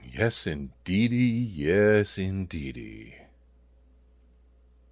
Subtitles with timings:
[0.15, 1.11] Yes, indeed}!
[1.11, 3.13] Yes, indeedv